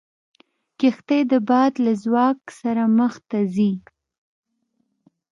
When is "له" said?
1.85-1.93